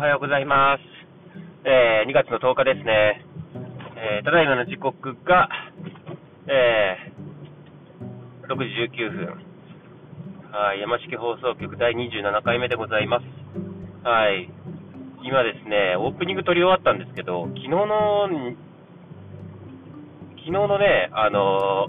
[0.00, 0.80] はようございます。
[1.68, 3.20] えー、2月の10日ですね。
[4.00, 5.46] えー、ただいまの時刻が、
[6.48, 9.44] えー、6時19分。
[10.56, 13.24] はい、山式放送局第27回目でございます。
[14.02, 14.48] はい。
[15.22, 18.24] 今ですね、オープニング撮り終わったんですけど、昨日の、
[20.30, 21.88] 昨日のね、あの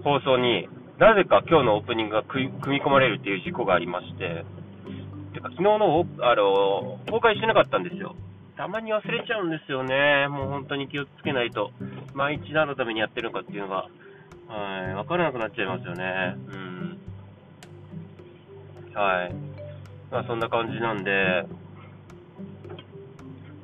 [0.00, 0.68] ー、放送に、
[0.98, 4.44] なぜか今日のオープニングが組み込まれるっていう事故がありまして、
[5.32, 8.16] てか昨日のあの公開してなかったんですよ。
[8.56, 10.26] たまに忘れちゃうんですよね。
[10.28, 11.70] もう本当に気をつけないと、
[12.12, 13.86] 毎日何のためにやってるのかっていうのが、
[14.48, 16.36] はい、わからなくなっちゃいますよね。
[16.48, 16.98] うん。
[18.94, 19.34] はい。
[20.10, 21.46] まあそんな感じなんで、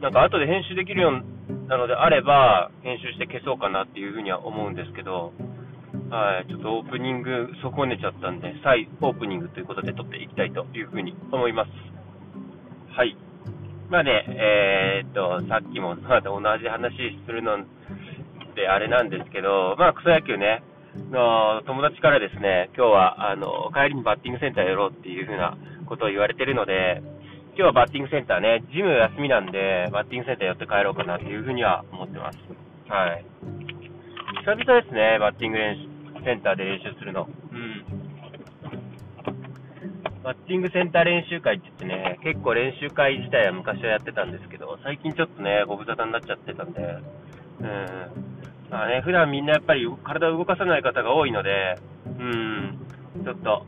[0.01, 5.33] なんか後で編集できるようなのであれば、編集して消そうかなっていうふうには思うんですけど、
[6.15, 11.71] はい、ちょっとオープニング損ねちゃったんで、再オープニングということで撮っていきたいというふうに思います。
[12.95, 13.17] はい。
[13.91, 16.95] まあね、えー、っと、さっきもまだ同じ話
[17.27, 17.59] するの
[18.55, 20.63] であれなんですけど、まあ草野球ね、
[21.11, 27.03] の友達からですね、今日はあの帰りにバッティングセンターやろうっていうふうなことを言われてるので、
[27.57, 32.39] 今日はバッティングセンターね、ジム休みなんで、バッティングセンター寄って帰ろうかなっていうふうには思ってます。
[32.87, 33.25] はい。
[34.47, 35.94] 久々ですね、バッティング練習、
[36.25, 37.29] センターで練習するの。
[37.53, 37.85] うん。
[40.25, 46.81] バッティングセンター練習会って言ってね、結構練習会自体は昔はやってたんですけど、最近ちょっとね、ご無沙汰になっちゃってたんで、
[47.61, 48.35] うん。
[48.71, 52.79] まあね、普段みんなやっぱり体を動かさない方が多いので、うん、
[53.23, 53.67] ちょっと、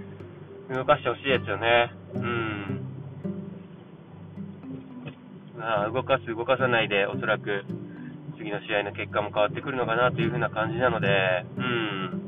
[0.68, 1.90] 動かしてほしいですよね。
[2.14, 2.80] うん。
[5.58, 7.64] まあ、動かす、動かさないで、おそらく、
[8.48, 12.22] 次の試合の結果も変わってくるのかなという風な感じなので、うん、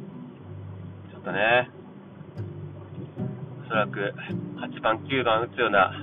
[1.11, 1.71] ちょっとね、
[3.65, 4.13] おそらく
[4.57, 5.95] 8番、9番打つような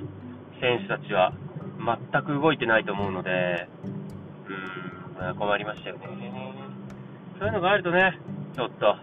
[0.60, 1.34] 選手たちは
[1.78, 3.70] 全く動いてないと思うので、
[5.20, 6.08] うん、困りましたよね。
[7.38, 8.18] そういうのがあるとね、
[8.56, 8.98] ちょっと、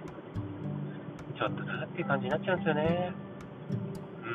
[1.38, 3.12] ちょっとなっていう感じになっちゃうんですよね。
[4.24, 4.26] う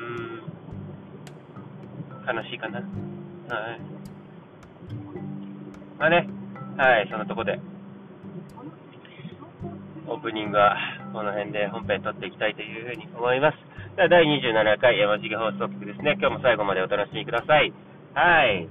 [2.32, 2.80] ん、悲しいかな。
[2.80, 2.86] はい。
[6.00, 6.30] まあね、
[6.80, 7.60] はい、そのとこで、
[10.08, 10.78] オープニングは
[11.12, 13.58] この辺で本編撮っていきたいというふうに思います。
[13.98, 16.16] では、第27回山重放送局ですね。
[16.18, 17.74] 今日も最後までお楽しみください。
[18.16, 18.70] はい。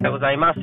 [0.00, 0.60] おはようございます。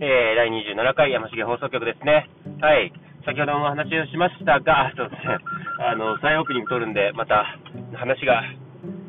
[0.00, 2.26] えー、第27回山重放送局ですね。
[2.62, 2.90] はい。
[3.26, 5.36] 先ほどもお話をしましたが、そうですね。
[5.78, 7.56] あの、再オープニング撮るんで、また
[7.94, 8.42] 話が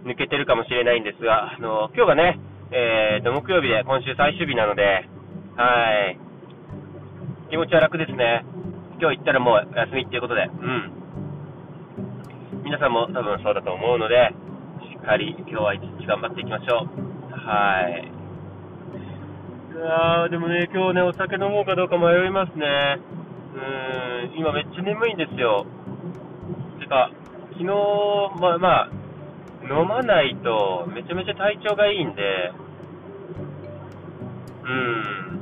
[0.05, 2.39] 抜けてるかもしれないんですが、あの、今日がね、
[2.71, 5.09] えーと、木曜日で今週最終日なので、
[5.57, 6.19] はい。
[7.49, 8.45] 気持ちは楽ですね。
[9.01, 10.93] 今日行ったらもう休みっていうことで、うん。
[12.63, 14.29] 皆さんも多分そうだと思うので、
[14.93, 17.33] しっかり今日は一日頑張っていきましょう。
[17.33, 18.05] はい。
[19.73, 22.99] いやー、でもね、今日ね、お酒飲もうかどうか迷いますね。
[23.55, 25.65] うーん、今めっちゃ眠いんですよ。
[26.89, 27.11] か、
[27.53, 27.65] 昨日、
[28.41, 28.89] まあまあ、
[29.63, 32.51] 飲まないとめちゃめちゃ体調がいいんで、
[34.65, 35.39] うん、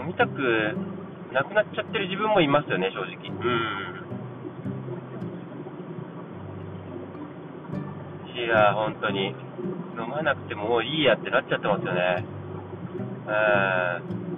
[0.00, 0.76] 飲みたく
[1.32, 3.28] なくなっちゃってる自分もいますよね、正直。
[3.28, 4.00] うん。
[8.36, 9.34] いや、本当に、
[10.00, 12.24] 飲まなくてもいいやってなっちゃってますよね。
[13.26, 14.29] うん。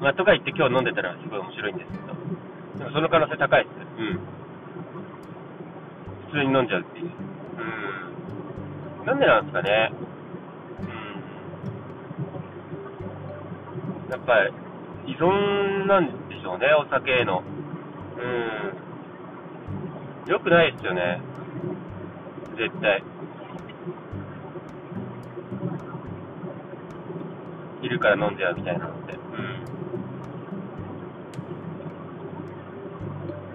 [0.00, 2.06] まあ、とか言って今日飲んでたらすごい面白いんですけど、
[2.78, 3.74] でもその可能性高いです。
[3.98, 4.20] うん。
[6.30, 7.10] 普通に飲んじゃうっていう。
[9.00, 9.06] うん。
[9.06, 9.92] なんでなんですかね。
[14.06, 14.12] うん。
[14.12, 14.52] やっぱり、
[15.12, 17.42] 依存なんでしょうね、お酒への。
[18.18, 18.20] う
[20.28, 20.30] ん。
[20.30, 21.20] よくないですよね。
[22.56, 23.02] 絶対。
[27.80, 29.27] 昼から飲んじゃうみたいなのって。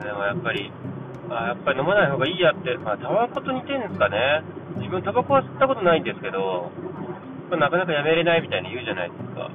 [0.03, 0.71] でもやっぱり、
[1.29, 4.43] あやっぱり飲まない方がいいやって、まあ、タバコと似てるんですかね。
[4.77, 6.71] 自分、タバコは吸ったことないんですけど、
[7.51, 9.49] なかなかやめれないみたいに言うじゃないですか。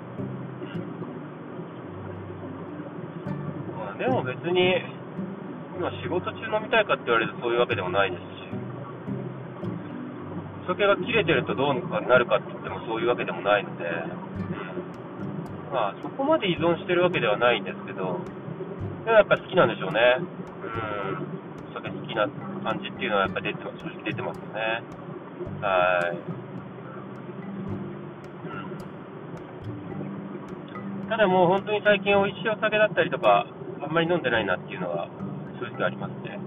[3.77, 4.83] まあ、でも別に、
[5.79, 8.27] 今仕事中飲みたいかって言われるとそういうわけでもないですし、
[10.65, 13.85] お酒が切れてるとどうかなるかって言ってもそういうわけでもないので、
[15.73, 18.19] まあそこまで依存してるわけではないんですけど、
[19.13, 20.01] やっぱ好きなんでしょうね。
[20.21, 22.29] うん、それ好きな
[22.65, 24.83] 感じっていうのはやっぱ出て正直出てますよね。
[25.61, 26.49] はい。
[31.09, 33.47] ただもう本当に最近美味しいお酒だったりとか、
[33.81, 35.09] あんまり飲んでないなっていうのは
[35.59, 36.39] 正直ありますね。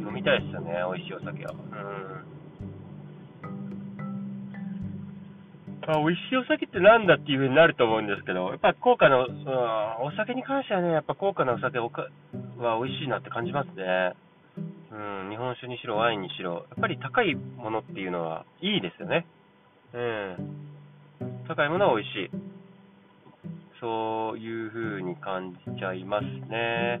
[0.00, 0.06] うん。
[0.08, 1.52] 飲みたいですよね、美味しいお酒は。
[1.52, 2.13] うん。
[5.92, 11.90] あ、美味しいお酒ってなんだっていう風になると思うんですけど、やっぱ高価な、うん、お酒に関してはね、やっぱ高価なお酒は
[12.80, 14.14] 美味しいなって感じますね。
[14.92, 19.26] うん、日本酒にしろ、ワインにしろ、やっぱり高いものっていうのはいいですよね。
[19.92, 20.36] うん。
[21.48, 22.30] 高いものは美味しい。
[23.80, 27.00] そういう風に感じちゃいますね。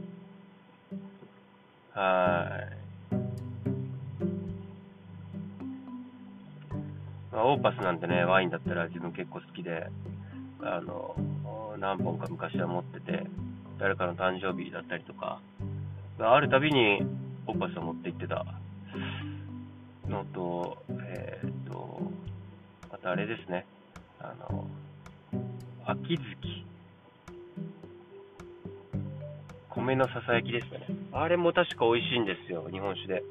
[1.94, 2.48] は
[2.80, 2.83] い。
[7.34, 9.88] まあ、オーパスなんてね、ワインだったら自分結構好きで、
[10.62, 11.16] あの、
[11.80, 13.26] 何本か昔は持ってて、
[13.80, 15.40] 誰かの誕生日だったりとか、
[16.20, 17.00] あるたびに
[17.48, 18.46] オーパスを持って行ってた
[20.08, 22.00] のと、えっ、ー、と、
[22.92, 23.66] あとあれですね、
[24.20, 24.66] あの、
[25.86, 26.64] 秋月。
[29.70, 30.86] 米のささやきですかね。
[31.10, 33.24] あれも確か美味しいんですよ、日本酒で。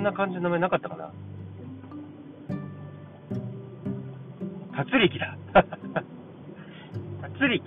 [0.00, 1.12] んな感じの名前なかったかな
[4.74, 5.36] 達力だ。
[7.22, 7.62] 達力。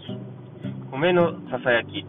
[0.91, 2.05] 米のささやき。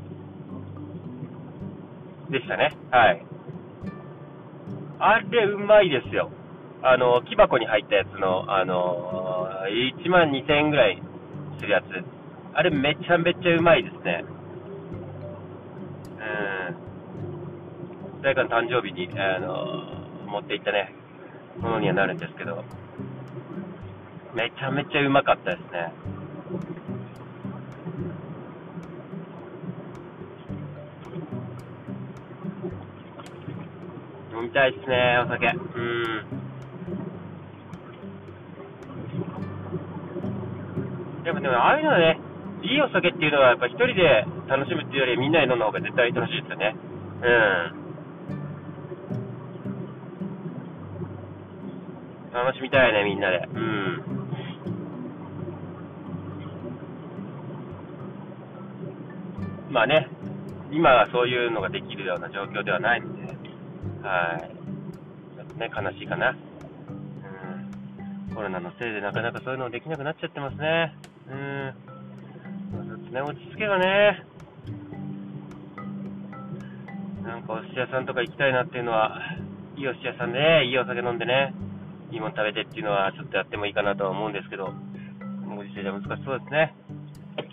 [2.31, 2.73] でしたね。
[2.91, 3.23] はい。
[4.99, 6.31] あれ、うまいですよ。
[6.82, 11.03] あの、木箱に入ったやつの、あの、1万2000円ぐらい
[11.59, 11.85] するやつ。
[12.55, 14.25] あれ、めちゃめちゃうまいですね。
[16.19, 16.23] う
[18.20, 18.23] ん。
[18.23, 19.94] 誰かの誕生日に、あの、
[20.34, 20.92] 持っていったね、
[21.60, 22.64] ものにはなるんですけど、
[24.34, 25.92] めちゃめちゃうまかったですね。
[34.34, 35.46] 飲みたいっすね、お酒。
[35.46, 36.25] うん。
[41.22, 42.19] でもでも、ああいうのはね、
[42.62, 46.75] いいお酒っていうのは、やっぱ一人で楽しむっていうよりみんなで飲んだ方が絶対楽しいですよね。
[47.22, 47.83] うん。
[52.34, 53.48] 楽しみたいね、みんなで。
[53.54, 54.02] うん。
[59.70, 60.08] まあね、
[60.72, 63.22] 今はそういうのができるような状況ではないので、
[64.02, 64.40] はい。
[65.36, 66.31] ちょっとね、悲しいかな。
[66.31, 66.32] う
[68.32, 68.34] ん。
[68.34, 70.92] コロナのせいでなかなかそういうのできなくなっちゃってますね。
[71.28, 71.72] うん。
[72.88, 74.25] ちょっとね、落ち着けばね、
[77.22, 79.20] なんかお寿司屋さんとか行きたいなっていうのは、
[79.76, 81.54] いいお寿司屋さんで、いいお酒飲んでね、
[82.11, 84.73] いいもの食べてっていうのはちょっとやってもいいかなとは思うんですけど、
[85.56, 86.73] ご時世じゃ難しそうですね。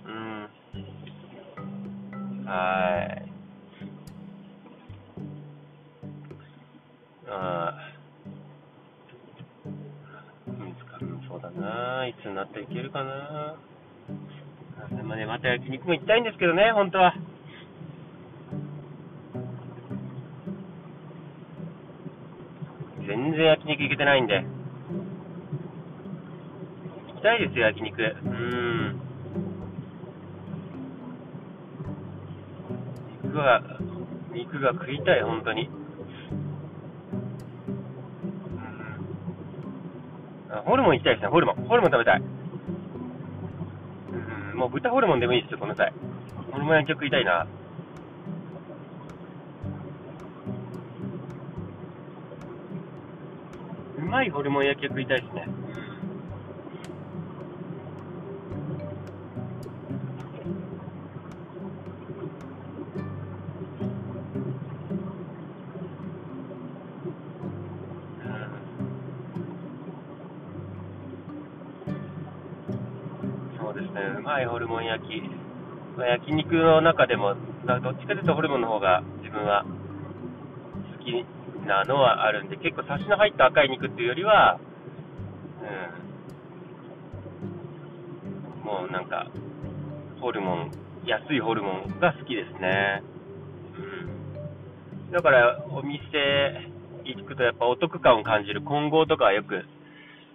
[0.06, 0.48] うん。
[2.45, 3.25] はい。
[7.30, 7.92] ああ。
[11.27, 12.07] そうだな。
[12.07, 13.56] いつになったらいけるかな。
[14.89, 17.15] でもね、また焼肉も行きたいんですけどね、本当は。
[23.11, 24.45] 全然焼肉行けてないんで。
[27.09, 28.01] 行きたいですよ、焼肉。
[28.01, 29.01] うん。
[33.24, 33.62] 肉が、
[34.33, 35.69] 肉が食いたい、本当に。
[40.63, 41.55] ホルモン行きたいですね、ホルモン。
[41.67, 42.21] ホルモン食べたい。
[44.51, 45.91] うん、もう豚ホルモンでもいいですよ、この際。
[46.53, 47.45] ホルモン焼き食いたいな。
[54.12, 55.48] まいホルモン焼きを食いたいですね。
[73.58, 75.22] そうですね、うまいホルモン焼き。
[75.98, 79.63] 焼肉の中でも、どっちかというとホルモンの方が自分は
[81.00, 81.25] 好き
[81.65, 84.60] なのはあるんで、結構サシの入った赤い肉っていうよりは、
[88.62, 89.27] うん、もうなんか、
[90.20, 90.72] ホルモン、
[91.06, 93.03] 安いホルモンが好きですね。
[93.77, 95.12] うん。
[95.12, 96.01] だから、お店
[97.06, 99.65] 行くとやっぱお得感を感じる混合とかはよく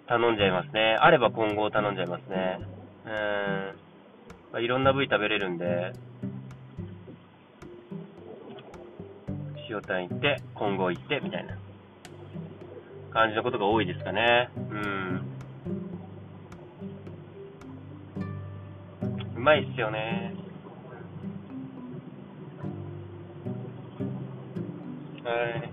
[0.09, 0.97] 頼んじゃいますね。
[1.01, 2.61] あれば混合頼んじゃいますね。
[3.05, 3.13] うん。
[4.53, 5.93] まあ、いろんな部位食べれるんで、
[9.69, 11.57] 塩タ行って、今後行って、みたいな
[13.13, 14.51] 感じのことが多いですかね。
[14.57, 15.23] うん。
[19.37, 20.35] うまいっすよね。
[25.25, 25.73] はい。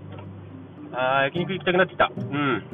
[0.92, 2.10] あー、焼肉行きたくなってきた。
[2.16, 2.64] うん。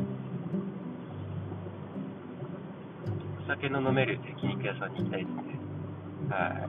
[3.44, 5.42] お酒の飲める焼肉屋さんに行きたいですね。
[6.30, 6.66] は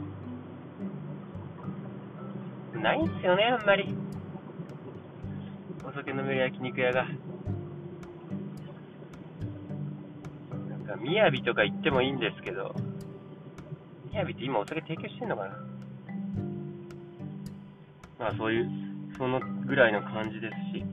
[2.78, 2.82] い。
[2.82, 4.01] ないんすよね、あんまり。
[5.84, 7.06] お酒飲める焼肉屋が。
[10.70, 12.76] なんか、みやびとか行ってもいいんですけど、
[14.10, 15.50] みやびって今お酒提供してんのかな
[18.20, 18.70] まあそういう、
[19.18, 20.86] そのぐらいの感じですし、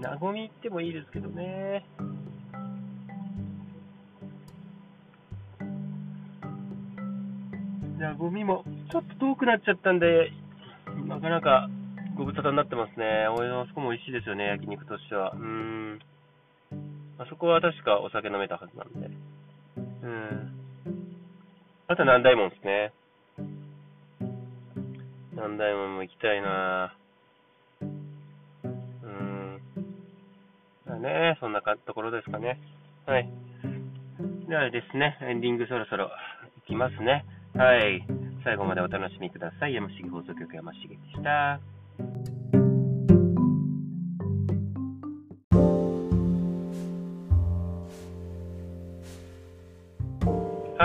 [0.00, 1.86] なごみ行ってもいいですけどね。
[7.98, 10.30] なごみもちょっと遠くなっちゃったんで、
[11.06, 11.70] なかなか
[12.16, 13.26] ご無沙汰になってますね。
[13.28, 15.32] おあそこも美味しいですよね、焼肉としては。
[15.34, 15.98] うん。
[17.18, 19.10] あそこは確かお酒飲めたはずなんで。
[19.76, 20.54] うん。
[21.88, 22.92] あとは南大門ですね。
[25.32, 26.96] 南大門も行きたいな
[27.82, 27.84] う
[29.06, 29.60] ん。
[30.86, 32.60] だね、そんなかところですかね。
[33.06, 33.28] はい。
[34.48, 36.10] ではですね、エンディングそろそろ
[36.66, 37.24] 行きますね。
[37.54, 38.06] はい。
[38.44, 39.74] 最後までお楽しみください。
[39.74, 41.73] 山重放送局山重でした。
[41.96, 42.02] は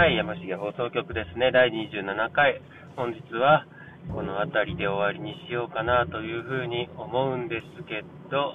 [0.08, 1.52] い、山重放送局ですね。
[1.52, 2.62] 第27回。
[2.96, 3.66] 本日は
[4.14, 8.54] この辺りで終わりにしようかなというふうに思うんですけど、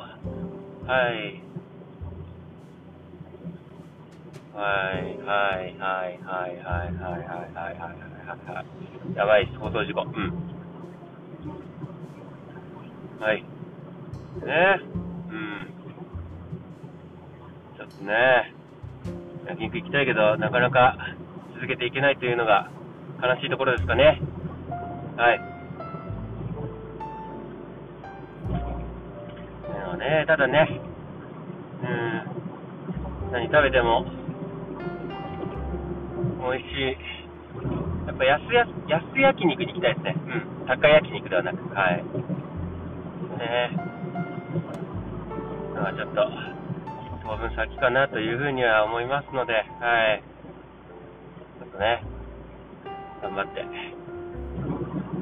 [0.86, 1.42] はい。
[4.54, 8.06] はい、はい、はい、はい、はい、はい、はい、はい、はい、
[8.46, 9.16] はい。
[9.16, 10.02] やばいっす、放送事故。
[10.02, 10.53] うん。
[13.20, 13.42] はい。
[13.42, 14.80] ね
[15.30, 15.74] うん。
[17.76, 18.54] ちょっとね、
[19.46, 20.96] 焼肉行きたいけど、なかなか
[21.54, 22.70] 続けていけないというのが
[23.22, 24.20] 悲しいところですかね。
[25.16, 25.40] はい。
[29.72, 30.80] でもね、ただね、
[31.82, 34.04] うん、何食べても
[36.50, 36.96] 美味しい。
[38.06, 40.14] やっぱ安や安焼肉に行きたいですね。
[40.16, 40.66] うん。
[40.66, 42.04] 高焼肉ではなく、はい。
[43.36, 43.70] ね
[45.74, 46.28] だからちょっと、
[47.24, 50.22] 当分先かなというふうには思いますので、はい。
[51.58, 52.04] ちょっとね、
[53.22, 53.64] 頑張って、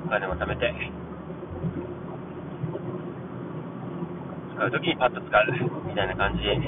[0.05, 0.75] お金も貯めて、
[4.55, 5.47] 使うときにパッと使う、
[5.87, 6.59] みたいな感じで、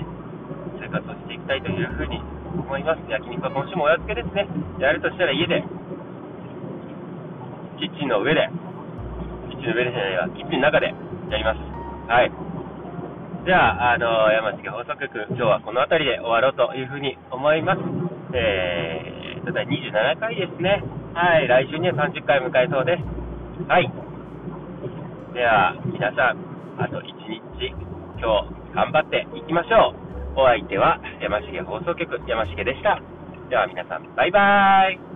[0.81, 2.23] 生活をしていきたいというふうに
[2.57, 3.01] 思います。
[3.11, 4.47] 焼肉は今週もおやつけですね。
[4.79, 5.65] やるとしたら家で、
[7.79, 8.49] キッチンの上で、
[9.51, 10.94] キッチンの上でじゃないわ、キッチンの中で
[11.31, 11.59] やります。
[12.11, 12.33] はい。
[13.45, 17.81] じゃあ、あの、山重放送局、今日はこの辺りで終わろうというふうに思います。
[18.33, 20.83] えー、ただ27回ですね。
[21.15, 23.05] はい、来週には30回迎えそうです。
[23.69, 23.93] はい。
[25.35, 27.05] では、皆さん、あと1
[27.59, 27.69] 日、
[28.19, 29.95] 今日、頑張っていきましょ
[30.37, 30.41] う。
[30.41, 33.01] お相手は山重放送局、山重でした。
[33.49, 35.14] では皆さん、バイバーイ。